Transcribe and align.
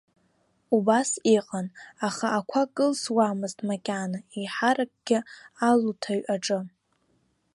Убас 0.75 1.09
иҟан, 1.35 1.67
аха 2.07 2.27
ақәа 2.39 2.61
кылсуамызт 2.75 3.59
макьана, 3.67 4.19
еиҳаракгьы 4.37 5.19
алуҭаҩ 5.67 6.21
аҿы. 6.33 6.59